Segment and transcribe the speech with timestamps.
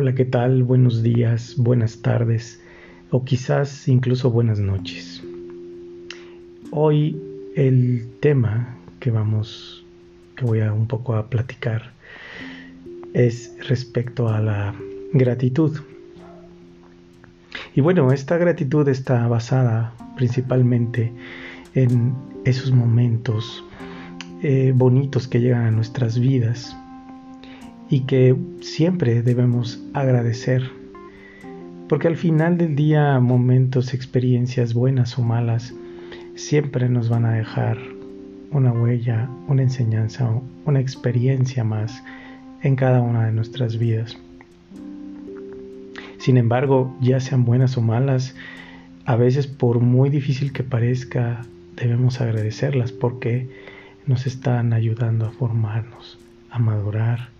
[0.00, 0.62] Hola, ¿qué tal?
[0.62, 2.62] Buenos días, buenas tardes
[3.10, 5.24] o quizás incluso buenas noches.
[6.70, 7.20] Hoy
[7.56, 9.84] el tema que vamos,
[10.36, 11.90] que voy a un poco a platicar
[13.12, 14.72] es respecto a la
[15.14, 15.76] gratitud.
[17.74, 21.12] Y bueno, esta gratitud está basada principalmente
[21.74, 23.64] en esos momentos
[24.44, 26.76] eh, bonitos que llegan a nuestras vidas
[27.90, 30.70] y que siempre debemos agradecer.
[31.88, 35.74] Porque al final del día momentos, experiencias buenas o malas
[36.34, 37.78] siempre nos van a dejar
[38.50, 40.30] una huella, una enseñanza,
[40.64, 42.02] una experiencia más
[42.62, 44.16] en cada una de nuestras vidas.
[46.18, 48.34] Sin embargo, ya sean buenas o malas,
[49.04, 51.46] a veces por muy difícil que parezca,
[51.76, 53.48] debemos agradecerlas porque
[54.06, 56.18] nos están ayudando a formarnos,
[56.50, 57.30] a madurar,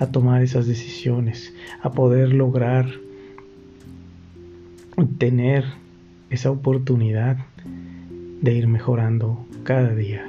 [0.00, 2.88] a tomar esas decisiones, a poder lograr
[5.18, 5.64] tener
[6.30, 7.36] esa oportunidad
[8.40, 10.26] de ir mejorando cada día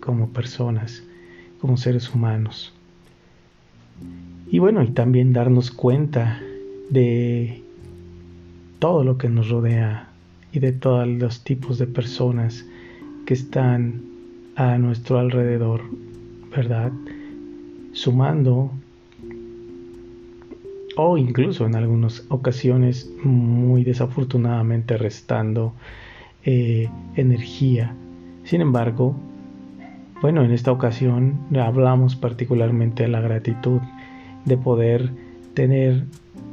[0.00, 1.04] como personas,
[1.60, 2.74] como seres humanos.
[4.50, 6.40] Y bueno, y también darnos cuenta
[6.90, 7.62] de
[8.80, 10.08] todo lo que nos rodea
[10.52, 12.66] y de todos los tipos de personas
[13.24, 14.02] que están
[14.56, 15.82] a nuestro alrededor,
[16.54, 16.92] ¿verdad?
[17.94, 18.70] Sumando
[20.96, 25.72] o incluso en algunas ocasiones muy desafortunadamente restando
[26.44, 27.94] eh, energía.
[28.44, 29.16] Sin embargo,
[30.20, 33.80] bueno, en esta ocasión hablamos particularmente de la gratitud,
[34.44, 35.10] de poder
[35.54, 36.04] tener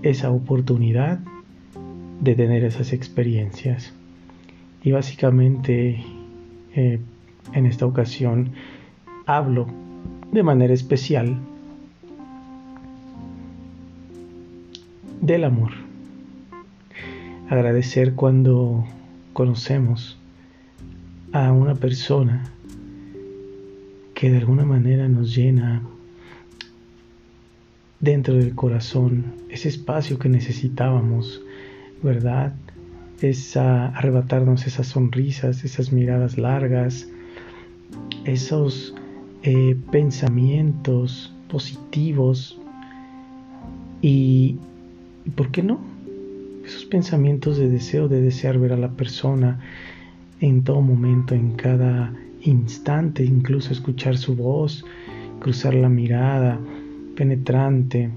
[0.02, 1.20] esa oportunidad
[2.22, 3.94] de tener esas experiencias.
[4.84, 6.04] Y básicamente
[6.76, 7.00] eh,
[7.54, 8.52] en esta ocasión
[9.26, 9.68] hablo
[10.32, 11.38] de manera especial
[15.22, 15.72] del amor.
[17.50, 18.86] Agradecer cuando
[19.34, 20.18] conocemos
[21.34, 22.44] a una persona
[24.16, 25.82] que de alguna manera nos llena
[28.00, 31.42] dentro del corazón ese espacio que necesitábamos,
[32.02, 32.54] ¿verdad?
[33.22, 37.08] Es arrebatarnos esas sonrisas, esas miradas largas,
[38.26, 38.96] esos
[39.44, 42.60] eh, pensamientos positivos
[44.02, 44.58] y,
[45.36, 45.80] ¿por qué no?
[46.64, 49.60] Esos pensamientos de deseo, de desear ver a la persona
[50.40, 52.14] en todo momento, en cada
[52.44, 54.86] instante, incluso escuchar su voz,
[55.40, 56.60] cruzar la mirada
[57.16, 58.10] penetrante,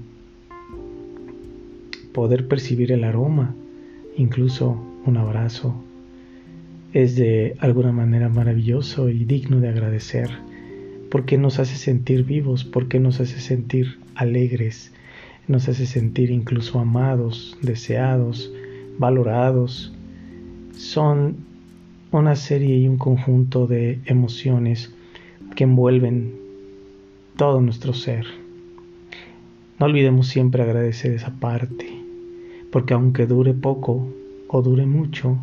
[2.13, 3.55] poder percibir el aroma,
[4.15, 5.75] incluso un abrazo,
[6.93, 10.29] es de alguna manera maravilloso y digno de agradecer
[11.15, 14.91] porque nos hace sentir vivos, porque nos hace sentir alegres,
[15.47, 18.51] nos hace sentir incluso amados, deseados,
[18.99, 19.93] valorados.
[20.73, 21.37] Son
[22.11, 24.93] una serie y un conjunto de emociones
[25.55, 26.33] que envuelven
[27.37, 28.25] todo nuestro ser.
[29.79, 31.87] No olvidemos siempre agradecer esa parte,
[32.73, 34.05] porque aunque dure poco
[34.49, 35.37] o dure mucho,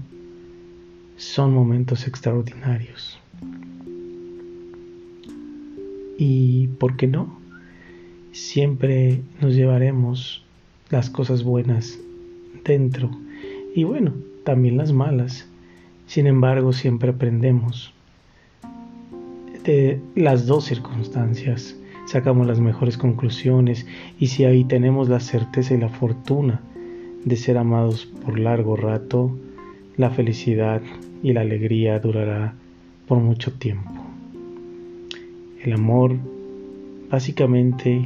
[1.16, 3.21] son momentos extraordinarios.
[6.24, 7.36] Y, ¿por qué no?
[8.30, 10.44] Siempre nos llevaremos
[10.88, 11.98] las cosas buenas
[12.64, 13.10] dentro
[13.74, 14.12] y bueno,
[14.44, 15.48] también las malas.
[16.06, 17.92] Sin embargo, siempre aprendemos
[19.64, 23.84] de las dos circunstancias, sacamos las mejores conclusiones
[24.20, 26.60] y si ahí tenemos la certeza y la fortuna
[27.24, 29.36] de ser amados por largo rato,
[29.96, 30.82] la felicidad
[31.20, 32.54] y la alegría durará
[33.08, 34.01] por mucho tiempo.
[35.62, 36.16] El amor
[37.08, 38.04] básicamente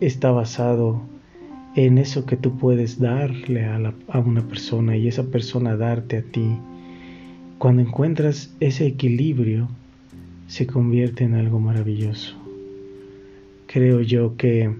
[0.00, 1.02] está basado
[1.74, 6.56] en eso que tú puedes darle a, una persona y esa persona darte a ti.
[7.58, 9.68] Cuando encuentras ese equilibrio,
[10.46, 12.36] se convierte en algo maravilloso.
[13.66, 14.70] Creo yo que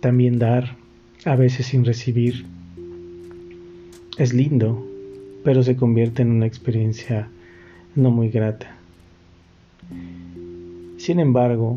[0.00, 0.76] también dar,
[1.24, 2.44] a veces sin recibir,
[4.18, 4.86] es lindo,
[5.44, 7.30] pero se convierte en una experiencia
[7.94, 8.75] no muy grata.
[11.06, 11.76] Sin embargo,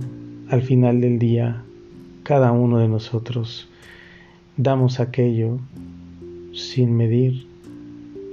[0.49, 1.61] al final del día,
[2.23, 3.69] cada uno de nosotros
[4.57, 5.59] damos aquello
[6.51, 7.45] sin medir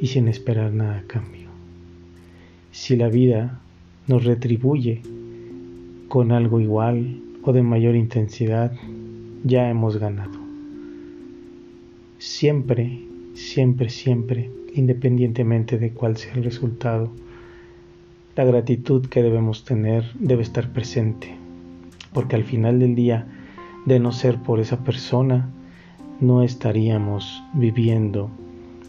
[0.01, 1.51] y sin esperar nada a cambio.
[2.73, 3.61] Si la vida
[4.07, 5.03] nos retribuye
[6.09, 8.73] con algo igual o de mayor intensidad,
[9.45, 10.39] ya hemos ganado.
[12.17, 13.03] Siempre,
[13.35, 17.11] siempre, siempre, independientemente de cuál sea el resultado,
[18.37, 21.35] la gratitud que debemos tener debe estar presente,
[22.13, 23.27] porque al final del día,
[23.87, 25.49] de no ser por esa persona,
[26.21, 28.31] no estaríamos viviendo,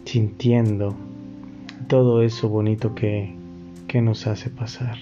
[0.04, 0.96] sintiendo
[1.88, 3.36] todo eso bonito que,
[3.88, 4.98] que nos hace pasar.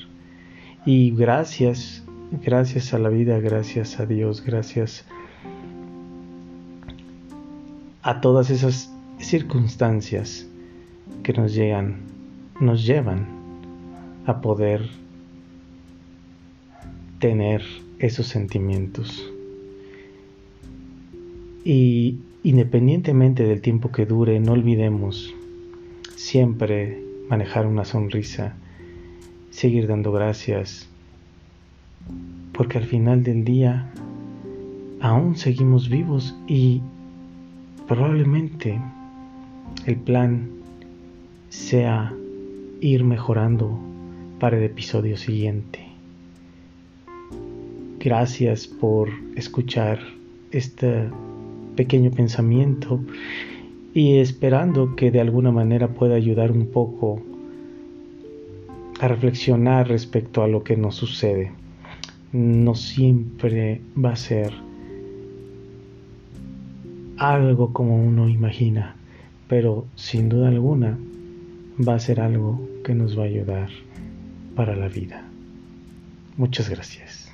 [0.85, 2.03] Y gracias,
[2.43, 5.05] gracias a la vida, gracias a Dios, gracias
[8.03, 10.47] a todas esas circunstancias
[11.23, 11.95] que nos llegan,
[12.59, 13.34] nos llevan
[14.25, 14.89] a poder
[17.19, 17.63] tener
[17.99, 19.31] esos sentimientos.
[21.63, 25.33] Y independientemente del tiempo que dure, no olvidemos
[26.15, 28.55] siempre manejar una sonrisa,
[29.49, 30.87] seguir dando gracias,
[32.53, 33.91] porque al final del día
[35.01, 36.81] aún seguimos vivos y
[37.87, 38.79] probablemente
[39.85, 40.49] el plan
[41.49, 42.13] sea
[42.81, 43.79] ir mejorando
[44.45, 45.79] para el episodio siguiente.
[47.99, 49.97] Gracias por escuchar
[50.51, 51.09] este
[51.75, 52.99] pequeño pensamiento
[53.95, 57.23] y esperando que de alguna manera pueda ayudar un poco
[58.99, 61.51] a reflexionar respecto a lo que nos sucede.
[62.31, 64.53] No siempre va a ser
[67.17, 68.95] algo como uno imagina,
[69.47, 70.99] pero sin duda alguna
[71.81, 73.69] va a ser algo que nos va a ayudar
[74.55, 75.21] para la vida.
[76.37, 77.31] Muchas gracias.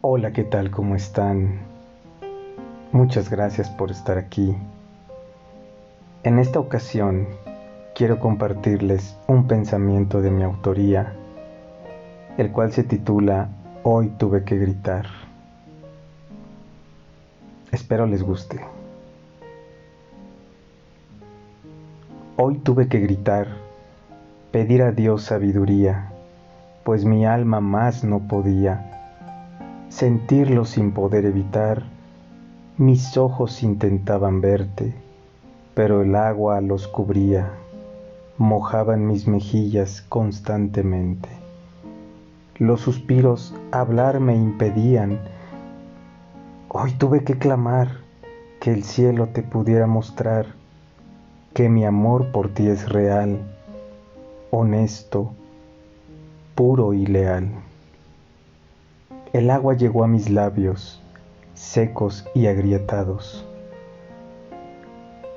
[0.00, 0.70] Hola, ¿qué tal?
[0.70, 1.60] ¿Cómo están?
[2.92, 4.56] Muchas gracias por estar aquí.
[6.22, 7.26] En esta ocasión
[7.94, 11.14] quiero compartirles un pensamiento de mi autoría,
[12.38, 13.48] el cual se titula
[13.82, 15.06] Hoy tuve que gritar.
[17.72, 18.60] Espero les guste.
[22.36, 23.48] Hoy tuve que gritar,
[24.52, 26.12] pedir a Dios sabiduría,
[26.84, 28.88] pues mi alma más no podía
[29.88, 31.82] sentirlo sin poder evitar.
[32.76, 34.94] Mis ojos intentaban verte,
[35.74, 37.50] pero el agua los cubría,
[38.36, 41.47] mojaban mis mejillas constantemente.
[42.58, 45.20] Los suspiros hablar me impedían.
[46.68, 47.98] Hoy tuve que clamar
[48.60, 50.46] que el cielo te pudiera mostrar
[51.54, 53.38] que mi amor por ti es real,
[54.50, 55.30] honesto,
[56.56, 57.48] puro y leal.
[59.32, 61.00] El agua llegó a mis labios,
[61.54, 63.46] secos y agrietados.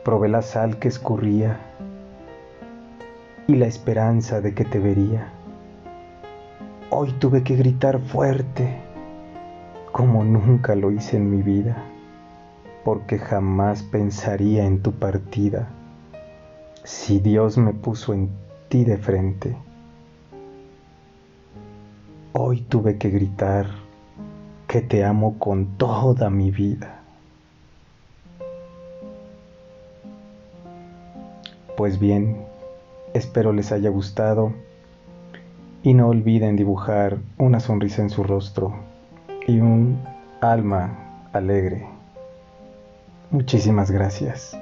[0.04, 1.60] Probé la sal que escurría
[3.46, 5.32] y la esperanza de que te vería.
[6.94, 8.76] Hoy tuve que gritar fuerte,
[9.94, 11.86] como nunca lo hice en mi vida,
[12.84, 15.70] porque jamás pensaría en tu partida
[16.84, 18.30] si Dios me puso en
[18.68, 19.56] ti de frente.
[22.34, 23.68] Hoy tuve que gritar
[24.68, 27.00] que te amo con toda mi vida.
[31.78, 32.44] Pues bien,
[33.14, 34.52] espero les haya gustado
[35.84, 38.74] y no olviden dibujar una sonrisa en su rostro
[39.48, 40.00] y un
[40.42, 41.88] alma alegre.
[43.32, 44.58] Muchísimas gracias.